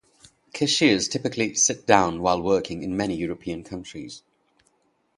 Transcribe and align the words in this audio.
Cashiers 0.51 1.07
typically 1.07 1.53
sit 1.53 1.85
down 1.85 2.23
while 2.23 2.41
working 2.41 2.81
in 2.81 2.97
many 2.97 3.15
European 3.15 3.63
countries. 3.63 4.23